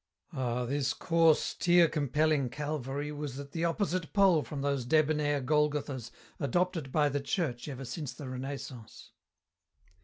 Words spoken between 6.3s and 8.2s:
adopted by the Church ever since